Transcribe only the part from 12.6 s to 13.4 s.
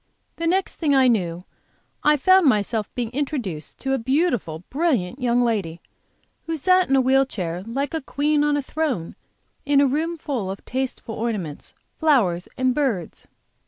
birds.